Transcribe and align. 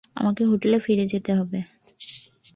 আমাকে 0.15 0.43
হোটেলে 0.45 0.77
ফিরে 0.79 1.05
যেতে 1.05 1.31
হবে। 1.33 1.59